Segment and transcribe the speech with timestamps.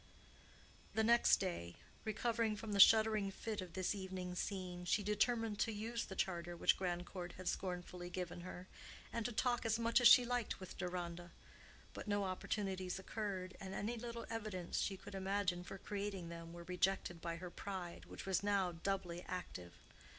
[0.95, 5.71] The next day, recovered from the shuddering fit of this evening scene, she determined to
[5.71, 8.67] use the charter which Grandcourt had scornfully given her,
[9.13, 11.29] and to talk as much as she liked with Deronda;
[11.93, 16.63] but no opportunities occurred, and any little devices she could imagine for creating them were
[16.63, 19.73] rejected by her pride, which was now doubly active.